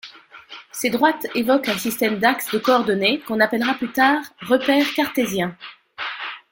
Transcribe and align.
Ces 0.71 0.89
droites 0.89 1.27
évoquent 1.35 1.69
un 1.69 1.77
système 1.77 2.17
d'axes 2.17 2.49
de 2.51 2.57
coordonnées 2.57 3.19
qu'on 3.19 3.39
appellera 3.39 3.75
plus 3.75 3.91
tard 3.91 4.23
repère 4.39 4.91
cartésien. 4.95 5.55